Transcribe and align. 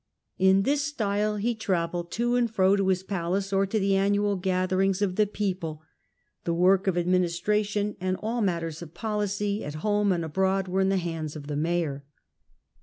In 0.39 0.63
this 0.63 0.81
style 0.83 1.35
he 1.35 1.53
travelled 1.53 2.09
to 2.13 2.35
and 2.35 2.49
fro 2.49 2.75
to 2.75 2.81
lis 2.81 3.03
palace 3.03 3.53
or 3.53 3.67
to 3.67 3.77
the 3.79 3.95
annual 3.95 4.35
gatherings 4.35 4.99
of 4.99 5.15
the 5.15 5.27
people. 5.27 5.83
?he 6.43 6.49
work 6.49 6.87
of 6.87 6.97
administration 6.97 7.95
and 8.01 8.17
all 8.19 8.41
matters 8.41 8.81
of 8.81 8.95
policy 8.95 9.63
at 9.63 9.83
lome 9.83 10.11
and 10.11 10.25
abroad 10.25 10.67
were 10.67 10.81
in 10.81 10.89
the 10.89 10.97
hands 10.97 11.35
of 11.35 11.45
the 11.45 11.55
mayor." 11.55 12.03